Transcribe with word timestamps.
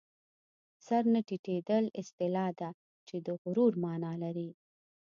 سر 0.85 1.03
نه 1.13 1.19
ټیټېدل 1.27 1.83
اصطلاح 2.01 2.49
ده 2.59 2.69
چې 3.07 3.15
د 3.25 3.27
غرور 3.41 3.71
مانا 3.83 4.13
لري 4.23 4.49